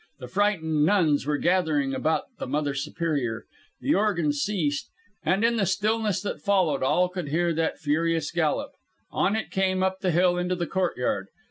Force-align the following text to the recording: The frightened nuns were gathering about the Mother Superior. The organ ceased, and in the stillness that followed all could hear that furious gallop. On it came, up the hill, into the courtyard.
The 0.17 0.27
frightened 0.27 0.83
nuns 0.83 1.27
were 1.27 1.37
gathering 1.37 1.93
about 1.93 2.23
the 2.39 2.47
Mother 2.47 2.73
Superior. 2.73 3.45
The 3.81 3.93
organ 3.93 4.33
ceased, 4.33 4.89
and 5.23 5.45
in 5.45 5.57
the 5.57 5.65
stillness 5.67 6.23
that 6.23 6.41
followed 6.41 6.81
all 6.81 7.07
could 7.07 7.27
hear 7.29 7.53
that 7.53 7.77
furious 7.77 8.31
gallop. 8.31 8.71
On 9.11 9.35
it 9.35 9.51
came, 9.51 9.83
up 9.83 9.99
the 9.99 10.09
hill, 10.09 10.39
into 10.39 10.55
the 10.55 10.65
courtyard. 10.65 11.27